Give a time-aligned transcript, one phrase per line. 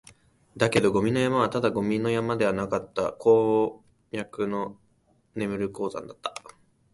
[0.57, 4.79] だけど、ゴミの山はただのゴミ山ではなかった、鉱脈の
[5.35, 6.33] 眠る鉱山だった